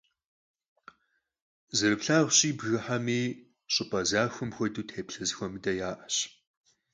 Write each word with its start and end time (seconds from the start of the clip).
Zerıplhağuşi, 1.77 2.49
bgıxemi, 2.57 3.21
ş'ıp'e 3.73 4.01
zaxuem 4.09 4.51
xuedeu, 4.55 4.85
têplhe 4.91 5.23
zexuemıde 5.29 5.73
ya'eş. 5.79 6.15